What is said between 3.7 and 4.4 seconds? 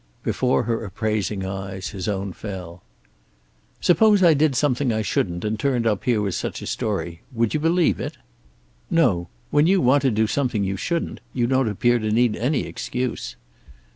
"Suppose I